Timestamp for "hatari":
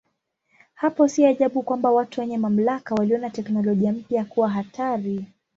4.49-5.25